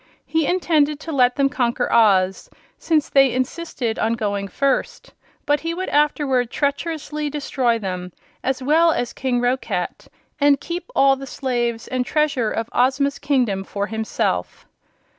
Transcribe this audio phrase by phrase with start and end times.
[0.25, 5.13] He intended to let them conquer Oz, since they insisted on going first;
[5.45, 8.11] but he would afterward treacherously destroy them,
[8.43, 10.07] as well as King Roquat,
[10.39, 14.65] and keep all the slaves and treasure of Ozma's kingdom for himself.